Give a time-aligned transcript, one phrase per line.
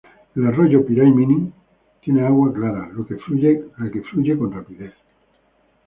[0.35, 1.53] El arroyo Piray-Miní
[2.01, 3.05] tiene agua clara, la
[3.85, 4.93] que fluye con rapidez.